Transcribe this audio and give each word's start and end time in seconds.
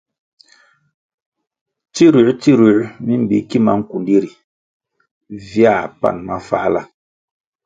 Tsiruer- 1.93 2.27
tsiruer 2.39 2.79
mi 3.05 3.13
mbi 3.23 3.37
kima 3.49 3.71
nkundi 3.79 4.15
ri 4.23 4.29
viãh 5.47 5.85
pan 5.99 6.17
mafáhla. 6.27 6.81